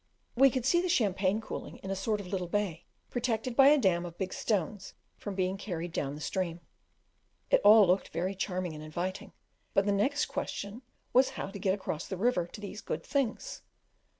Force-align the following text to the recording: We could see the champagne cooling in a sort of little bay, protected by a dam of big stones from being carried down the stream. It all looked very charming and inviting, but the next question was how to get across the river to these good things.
We 0.35 0.49
could 0.49 0.65
see 0.65 0.81
the 0.81 0.89
champagne 0.89 1.41
cooling 1.41 1.77
in 1.83 1.91
a 1.91 1.95
sort 1.95 2.19
of 2.19 2.25
little 2.25 2.47
bay, 2.47 2.85
protected 3.11 3.55
by 3.55 3.67
a 3.67 3.77
dam 3.77 4.03
of 4.03 4.17
big 4.17 4.33
stones 4.33 4.95
from 5.19 5.35
being 5.35 5.57
carried 5.57 5.93
down 5.93 6.15
the 6.15 6.21
stream. 6.21 6.59
It 7.51 7.61
all 7.63 7.85
looked 7.85 8.07
very 8.09 8.33
charming 8.33 8.73
and 8.73 8.81
inviting, 8.83 9.31
but 9.75 9.85
the 9.85 9.91
next 9.91 10.25
question 10.25 10.81
was 11.13 11.29
how 11.37 11.51
to 11.51 11.59
get 11.59 11.75
across 11.75 12.07
the 12.07 12.17
river 12.17 12.47
to 12.47 12.59
these 12.59 12.81
good 12.81 13.03
things. 13.03 13.61